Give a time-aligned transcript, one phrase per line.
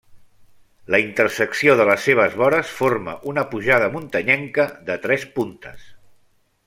[0.93, 5.87] La intersecció de les seves vores forma una pujada muntanyenca de tres puntes.